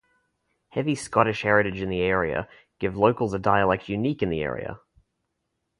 Heavy 0.69 0.95
Scottish 0.95 1.43
heritage 1.43 1.79
in 1.79 1.87
the 1.87 2.01
area 2.01 2.49
give 2.79 2.97
locals 2.97 3.35
a 3.35 3.37
dialect 3.39 3.87
unique 3.87 4.23
in 4.23 4.29
the 4.31 4.41
area. 4.41 4.79